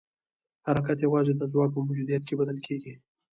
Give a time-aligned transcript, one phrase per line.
[0.67, 2.93] حرکت یوازې د ځواک په موجودیت کې بدل کېږي.